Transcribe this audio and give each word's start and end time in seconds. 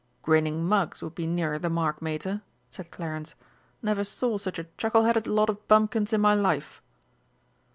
"Grinning 0.23 0.65
mugs 0.65 1.03
would 1.03 1.13
be 1.13 1.27
nearer 1.27 1.59
the 1.59 1.69
mark, 1.69 2.01
Mater," 2.01 2.41
said 2.71 2.89
Clarence; 2.89 3.35
"never 3.83 4.03
saw 4.03 4.39
such 4.39 4.57
a 4.57 4.63
chuckle 4.75 5.03
headed 5.03 5.27
lot 5.27 5.47
of 5.47 5.67
bumpkins 5.67 6.11
in 6.11 6.19
my 6.21 6.33
life!" 6.33 6.81